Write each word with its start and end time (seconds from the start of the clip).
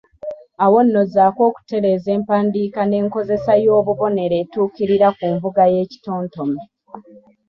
Awo 0.63 0.79
nno 0.83 1.01
zzaako 1.09 1.41
okutereeza 1.49 2.09
empandiika 2.17 2.81
n’enkozesa 2.85 3.51
y’obubonero 3.63 4.35
etuukira 4.43 5.07
ku 5.17 5.25
nvuga 5.33 5.61
y’ekitontome. 5.73 6.61